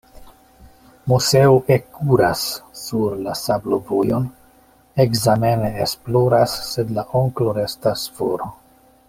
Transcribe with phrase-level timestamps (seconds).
[1.11, 2.45] Moseo ekkuras
[2.83, 4.25] sur la sablovojon,
[5.05, 8.49] ekzamene esploras, sed la onklo restas for.